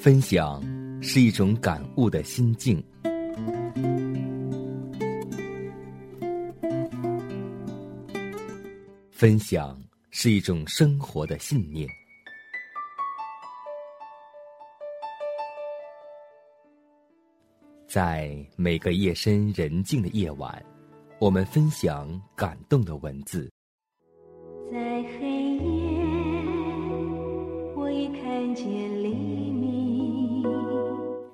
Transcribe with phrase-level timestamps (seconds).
[0.00, 0.62] 分享
[1.02, 2.82] 是一种感悟的心境，
[9.12, 9.78] 分享
[10.10, 11.86] 是一种生活的信念。
[17.86, 20.64] 在每个夜深人静的夜晚，
[21.18, 23.52] 我们分享感动的文字。
[24.72, 24.78] 在
[25.18, 25.29] 黑。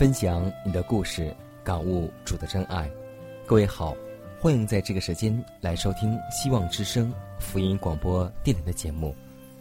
[0.00, 1.30] 分享你的故事，
[1.62, 2.90] 感悟主的真爱。
[3.44, 3.94] 各位好，
[4.40, 9.14] 欢迎在这个时间来收听《希望之声》福音广播电台的节目。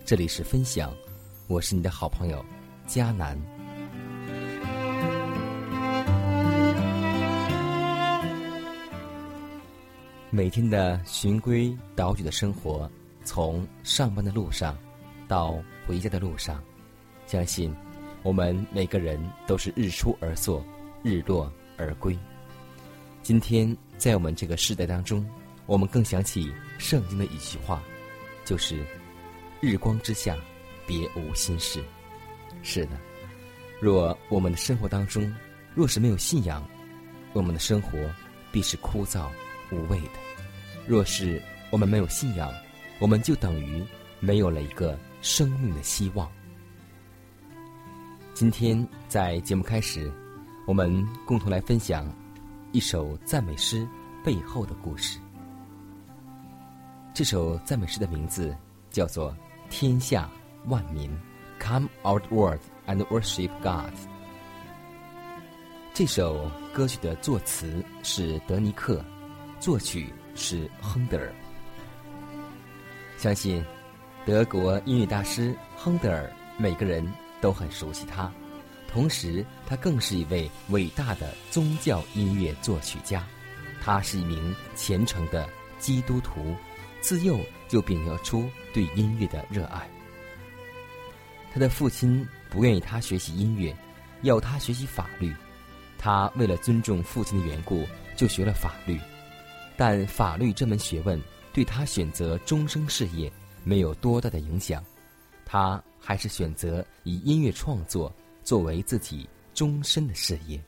[0.05, 0.95] 这里是分享，
[1.49, 2.41] 我是你的好朋友
[2.87, 3.37] 佳楠。
[10.29, 12.89] 每天的循规蹈矩的生活，
[13.25, 14.77] 从上班的路上
[15.27, 16.63] 到回家的路上，
[17.27, 17.75] 相信。
[18.23, 20.63] 我们每个人都是日出而作，
[21.03, 22.17] 日落而归。
[23.23, 25.25] 今天，在我们这个时代当中，
[25.65, 27.81] 我们更想起圣经的一句话，
[28.43, 28.83] 就是
[29.61, 30.35] “日光之下，
[30.85, 31.81] 别无心事”。
[32.61, 32.91] 是的，
[33.79, 35.33] 若我们的生活当中，
[35.73, 36.67] 若是没有信仰，
[37.31, 37.97] 我们的生活
[38.51, 39.29] 必是枯燥
[39.71, 40.13] 无味的；
[40.85, 42.53] 若是我们没有信仰，
[42.99, 43.81] 我们就等于
[44.19, 46.29] 没有了一个生命的希望。
[48.39, 50.09] 今天在节目开始，
[50.65, 52.09] 我们共同来分享
[52.71, 53.85] 一首赞美诗
[54.23, 55.19] 背后的故事。
[57.13, 58.55] 这首赞美诗的名字
[58.89, 59.29] 叫做
[59.69, 60.29] 《天下
[60.67, 61.11] 万民
[61.59, 63.89] ，Come Outward and Worship God》。
[65.93, 69.03] 这首歌曲的作词是德尼克，
[69.59, 71.29] 作曲是亨德尔。
[73.17, 73.61] 相信
[74.25, 77.05] 德国音乐大师亨德尔，每个人。
[77.41, 78.31] 都很熟悉他，
[78.87, 83.25] 同时他更是一位伟大的宗教音乐作曲家。
[83.81, 86.53] 他是一名虔诚的基督徒，
[87.01, 89.89] 自幼就表承出对音乐的热爱。
[91.53, 93.75] 他的父亲不愿意他学习音乐，
[94.21, 95.33] 要他学习法律。
[95.97, 97.85] 他为了尊重父亲的缘故，
[98.17, 98.99] 就学了法律。
[99.77, 101.19] 但法律这门学问
[101.53, 103.31] 对他选择终生事业
[103.63, 104.83] 没有多大的影响。
[105.45, 105.81] 他。
[105.99, 108.11] 还是选择以音乐创作
[108.43, 110.59] 作为自己终身的事业。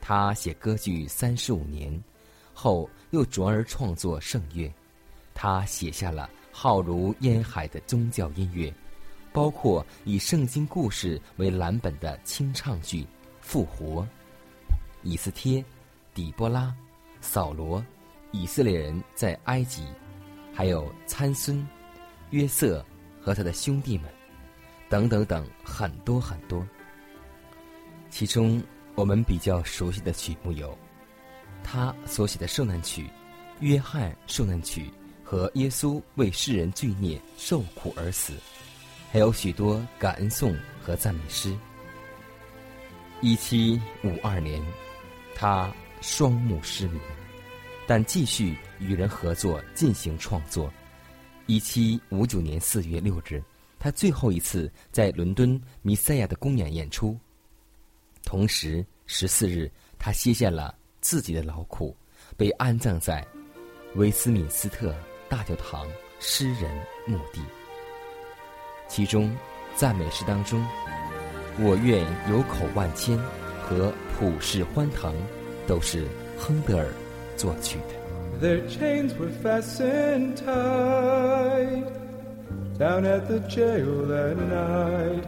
[0.00, 2.02] 他写歌剧三十五年，
[2.52, 4.72] 后又转而创作圣乐。
[5.34, 8.72] 他写下了浩如烟海的宗教音乐，
[9.32, 13.02] 包括以圣经故事为蓝本的清唱剧
[13.40, 14.02] 《复活》、
[15.02, 15.58] 《以斯帖》、
[16.14, 16.66] 《底波拉》、
[17.20, 17.80] 《扫罗》、
[18.30, 19.82] 《以色列人在埃及》，
[20.54, 21.66] 还有参孙、
[22.30, 22.84] 约瑟。
[23.24, 24.04] 和他的兄弟们，
[24.90, 26.64] 等等等，很多很多。
[28.10, 28.62] 其中，
[28.94, 30.76] 我们比较熟悉的曲目有
[31.64, 33.04] 他所写的受难曲
[33.60, 34.82] 《约翰受难曲》
[35.24, 38.34] 和《耶稣为世人罪孽受苦而死》，
[39.10, 41.56] 还有许多感恩颂和赞美诗。
[43.22, 44.62] 一七五二年，
[45.34, 47.00] 他双目失明，
[47.86, 50.70] 但继续与人合作进行创作。
[51.46, 53.42] 一七五九年四月六日，
[53.78, 57.18] 他最后一次在伦敦《弥赛亚》的公演演出。
[58.24, 61.94] 同时，十四日，他卸下了自己的劳苦，
[62.36, 63.26] 被安葬在
[63.96, 64.94] 威斯敏斯特
[65.28, 65.86] 大教堂
[66.18, 66.74] 诗人
[67.06, 67.42] 墓地。
[68.88, 69.30] 其中，
[69.76, 70.64] 《赞美诗》当中
[71.60, 72.00] ，“我愿
[72.32, 73.18] 有口万千”
[73.68, 75.14] 和“普世欢腾”
[75.68, 76.06] 都是
[76.38, 76.88] 亨德尔
[77.36, 78.03] 作曲的。
[78.44, 81.86] Their chains were fastened tight
[82.76, 85.24] down at the jail that night.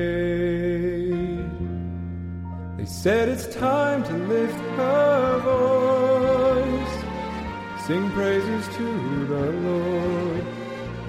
[2.78, 10.44] They said it's time to lift our voice, sing praises to the Lord.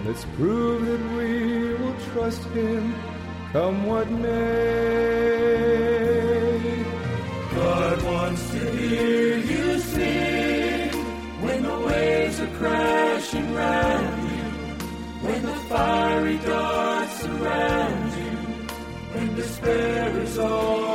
[0.05, 2.93] Let's prove that we will trust Him
[3.53, 5.22] come what may.
[8.89, 10.89] hear you sing
[11.43, 14.43] when the waves are crashing round you,
[15.25, 18.67] when the fiery darts surround you,
[19.19, 20.92] and despair is all.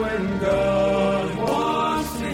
[0.00, 2.26] When God wants to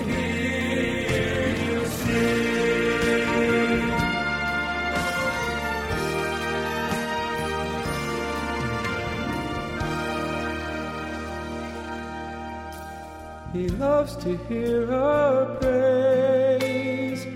[13.52, 17.26] He loves to hear our praise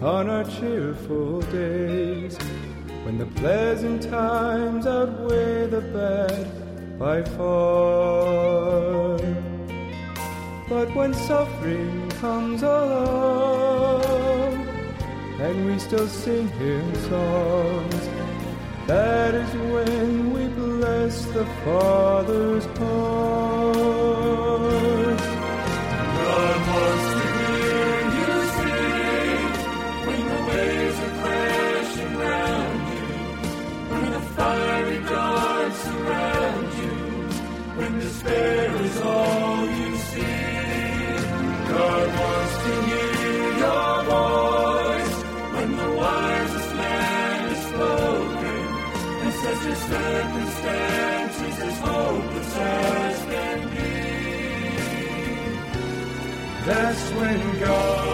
[0.00, 2.38] on our cheerful days
[3.02, 7.87] when the pleasant times outweigh the bad by far.
[10.78, 14.64] But when suffering comes along,
[15.40, 18.08] and we still sing him songs,
[18.86, 24.07] that is when we bless the Father's heart.
[56.68, 58.07] That's when God.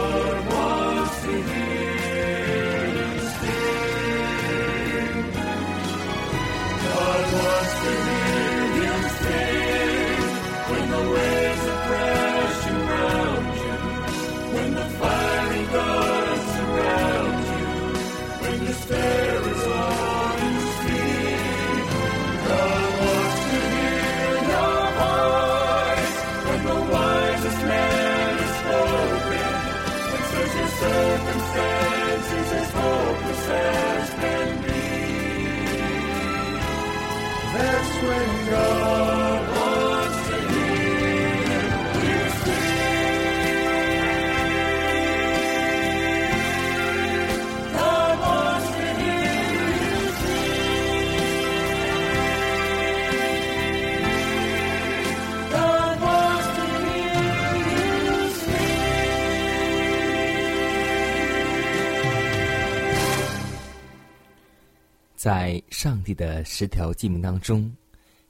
[65.25, 67.75] 在上帝的十条诫命当中，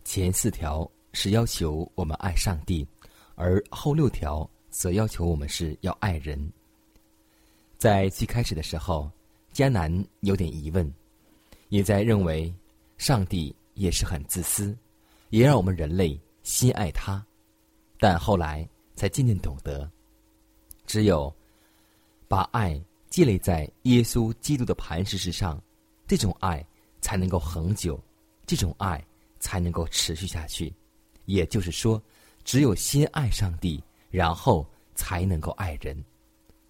[0.05, 2.87] 前四条是要求我们爱上帝，
[3.35, 6.38] 而后六条则要求我们是要爱人。
[7.79, 9.11] 在最开始的时候，
[9.52, 10.88] 迦南有点疑问，
[11.69, 12.55] 也在认为
[12.96, 14.73] 上帝也是很自私，
[15.31, 17.20] 也让我们人类心爱他。
[17.99, 19.91] 但后来才渐渐懂得，
[20.87, 21.35] 只有
[22.29, 22.81] 把爱
[23.11, 25.60] 积累在耶稣基督的磐石之上，
[26.06, 26.65] 这种爱。
[27.05, 28.03] 才能够恒久，
[28.46, 28.99] 这种爱
[29.39, 30.73] 才能够持续下去。
[31.27, 32.03] 也就是说，
[32.44, 36.03] 只有先爱上帝，然后才能够爱人。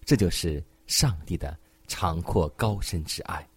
[0.03, 3.47] 这就是上帝的长阔高深之爱。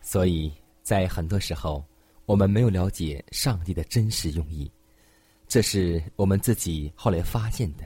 [0.00, 0.50] 所以
[0.82, 1.84] 在很多时候，
[2.24, 4.70] 我们没有了解上帝的真实用意，
[5.46, 7.84] 这是我们自己后来发现的。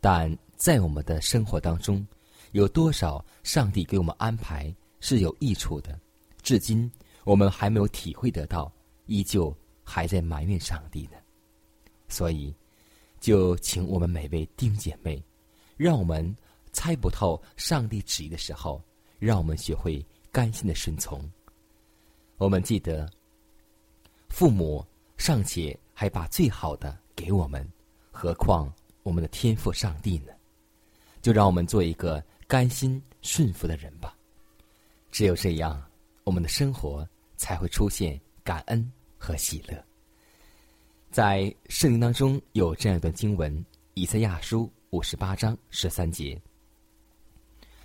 [0.00, 2.06] 但在我们的生活当中，
[2.52, 5.98] 有多少上帝给我们安排是有益处的？
[6.48, 6.90] 至今，
[7.24, 8.72] 我们还没有体会得到，
[9.04, 11.18] 依旧还在埋怨上帝呢。
[12.08, 12.54] 所以，
[13.20, 15.22] 就请我们每位丁姐妹，
[15.76, 16.34] 让我们
[16.72, 18.82] 猜不透上帝旨意的时候，
[19.18, 20.02] 让我们学会
[20.32, 21.22] 甘心的顺从。
[22.38, 23.06] 我们记得，
[24.30, 24.82] 父母
[25.18, 27.62] 尚且还把最好的给我们，
[28.10, 30.32] 何况我们的天赋上帝呢？
[31.20, 34.16] 就让我们做一个甘心顺服的人吧。
[35.10, 35.87] 只有这样。
[36.28, 37.08] 我们的生活
[37.38, 39.82] 才会出现感恩和喜乐。
[41.10, 46.38] 在圣经当中有这样一段经文：以赛亚书五十八章十三节。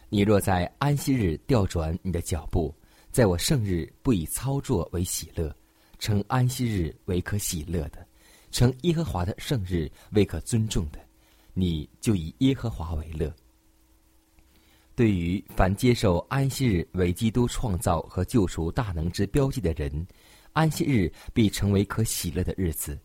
[0.09, 2.75] 你若在安息日调转你的脚步，
[3.13, 5.55] 在我圣日不以操作为喜乐，
[5.97, 8.05] 称安息日为可喜乐的，
[8.51, 10.99] 称耶和华的圣日为可尊重的，
[11.53, 13.33] 你就以耶和华为乐。
[14.95, 20.07] 对于凡接受安息日为基督创造和救赎大能之标记的人，
[20.53, 22.97] 安息日必成为可喜乐的日子。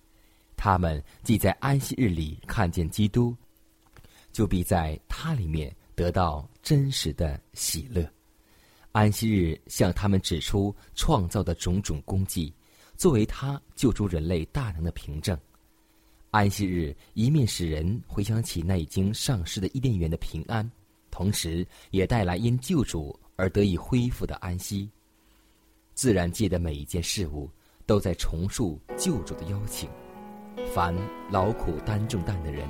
[0.54, 3.34] 他们既在安息日里看见基督，
[4.32, 8.06] 就必在他里面得到真实的喜乐。
[8.92, 12.52] 安息日向他们指出创造的种种功绩，
[12.98, 15.38] 作为他救助人类大能的凭证。
[16.32, 20.70] 安息日一面使人回想起那已经丧失的伊甸园的平安。
[21.18, 24.88] 同时，也带来因救主而得以恢复的安息。
[25.94, 27.50] 自然界的每一件事物
[27.86, 29.90] 都在重塑救主的邀请：
[30.72, 30.94] 凡
[31.28, 32.68] 劳苦担重担的人，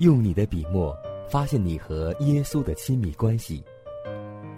[0.00, 0.96] 用你的笔墨，
[1.28, 3.62] 发现你和耶稣的亲密关系；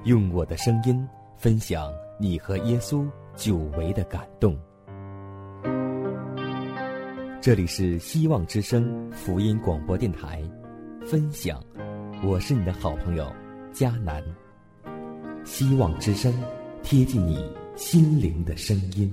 [0.04, 1.04] 用我的声音，
[1.36, 4.56] 分享你和耶稣久违的感动。
[7.40, 10.40] 这里是希望之声福音广播电台，
[11.04, 11.60] 分享，
[12.24, 13.26] 我是你的好朋友
[13.72, 14.22] 迦南。
[15.44, 16.32] 希望之声，
[16.84, 17.44] 贴近你
[17.74, 19.12] 心灵的声音。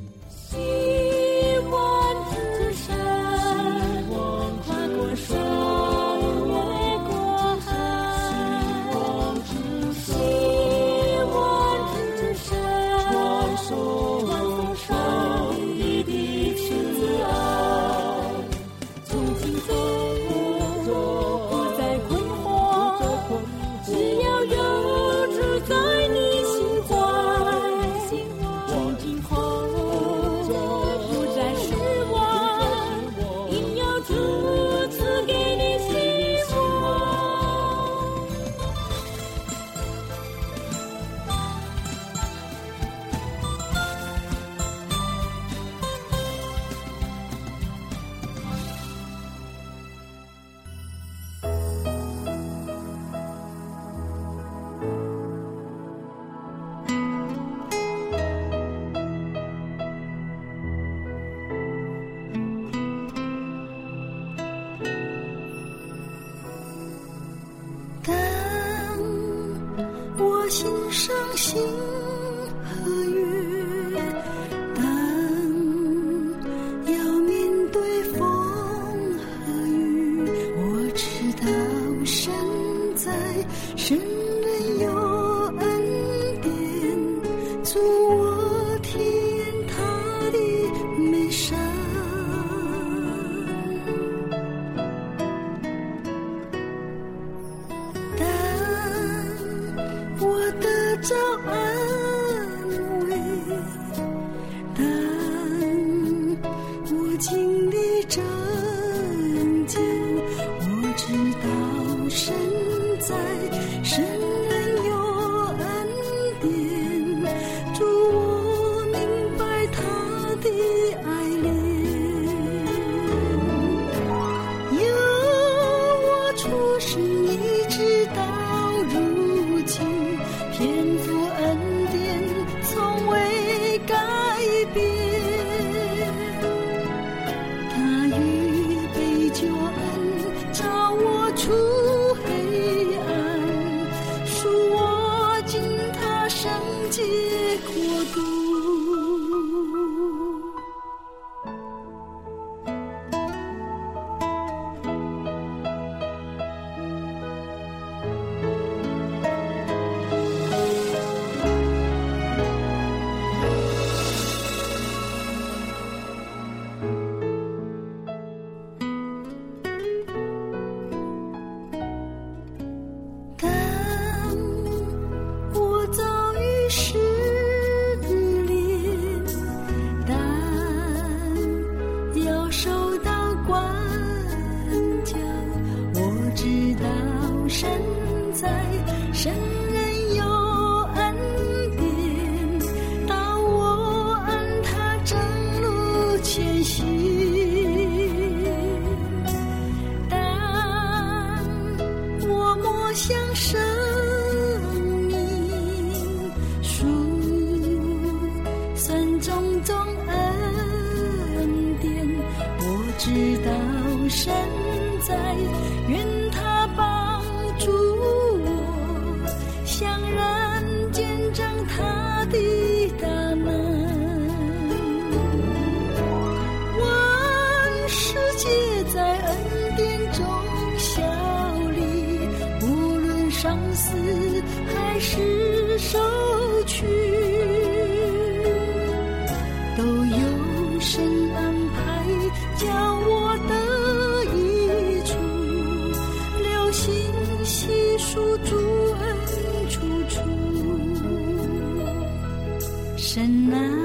[253.13, 253.78] 深呐。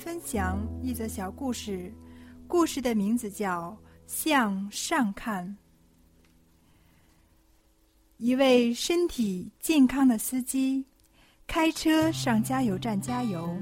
[0.00, 1.92] 分享一则小故事，
[2.48, 5.44] 故事的名字叫《向上看》。
[8.16, 10.82] 一位身体健康的司机
[11.46, 13.54] 开车上加油站加油，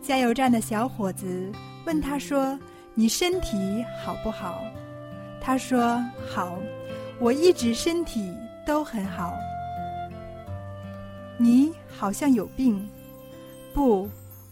[0.00, 1.52] 加油站的小伙子
[1.84, 2.58] 问他说
[2.96, 4.62] ：“你身体好不好？”
[5.42, 6.02] 他说
[6.34, 6.58] ：“好，
[7.20, 8.34] 我一直身体
[8.66, 9.34] 都很好。”
[11.36, 12.88] 你好像有病，
[13.74, 14.08] 不？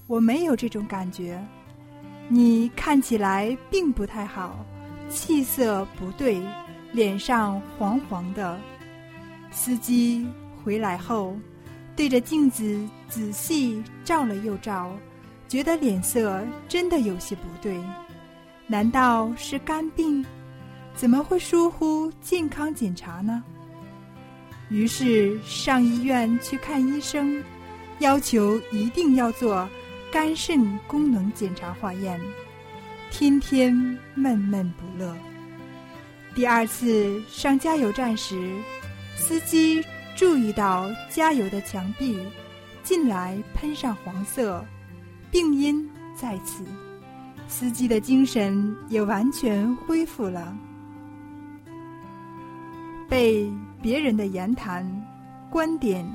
[0.09, 1.39] 我没有这种感觉，
[2.29, 4.65] 你看起来并不太好，
[5.11, 6.41] 气色不对，
[6.93, 8.59] 脸上黄黄的。
[9.51, 10.27] 司机
[10.65, 11.37] 回来后，
[11.95, 14.91] 对着镜子仔细照了又照，
[15.47, 17.79] 觉得脸色真的有些不对，
[18.67, 20.25] 难道是肝病？
[20.95, 23.45] 怎么会疏忽健康检查呢？
[24.71, 27.43] 于是上医院去看医生，
[27.99, 29.69] 要求一定要做。
[30.11, 32.19] 肝肾功能检查化验，
[33.11, 33.73] 天天
[34.15, 35.15] 闷闷不乐。
[36.35, 38.57] 第二次上加油站时，
[39.17, 39.85] 司机
[40.17, 42.19] 注意到加油的墙壁
[42.83, 44.65] 近来喷上黄色，
[45.31, 46.65] 病因在此，
[47.47, 50.57] 司机的精神也完全恢复了。
[53.11, 53.47] 被
[53.83, 54.87] 别人的言谈、
[55.51, 56.07] 观点。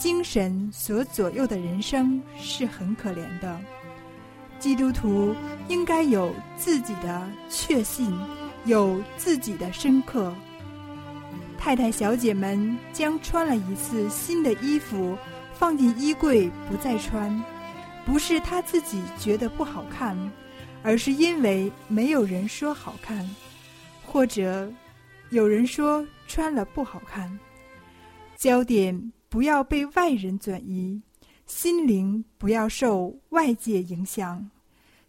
[0.00, 3.60] 精神所左右的人生是很可怜的。
[4.58, 5.36] 基督徒
[5.68, 8.10] 应该有自己的确信，
[8.64, 10.34] 有自己的深刻。
[11.58, 15.18] 太太、小姐们将穿了一次新的衣服，
[15.52, 17.30] 放进衣柜不再穿，
[18.06, 20.16] 不是她自己觉得不好看，
[20.82, 23.28] 而是因为没有人说好看，
[24.02, 24.72] 或者
[25.28, 27.38] 有人说穿了不好看。
[28.34, 29.12] 焦点。
[29.30, 31.00] 不要被外人转移，
[31.46, 34.44] 心灵不要受外界影响。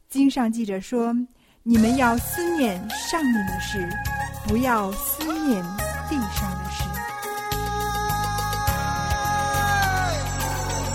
[0.10, 1.12] 经上记者说，
[1.64, 3.90] 你们要思念上面的事，
[4.48, 5.60] 不要思念
[6.08, 6.84] 地上的事。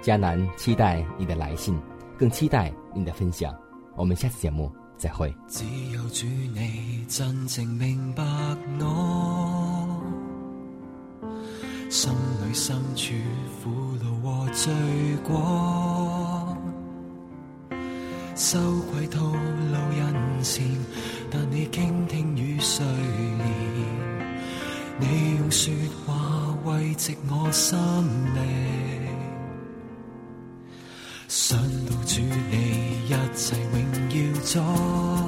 [0.00, 1.76] 迦南期待你的来信，
[2.16, 3.52] 更期待你的分享。
[3.96, 5.32] 我们下次节目再会。
[5.48, 8.22] 只有主你真正明白
[8.80, 10.00] 我，
[11.90, 13.12] 心里深处
[13.62, 14.70] 苦恼和罪
[15.26, 16.56] 过，
[18.36, 18.58] 羞
[18.92, 20.64] 愧吐露人前，
[21.30, 24.30] 但你倾听与睡眠，
[25.00, 25.74] 你用说
[26.06, 28.97] 话慰藉我心灵。
[31.50, 34.40] 想到处理一切，荣耀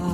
[0.04, 0.09] 在。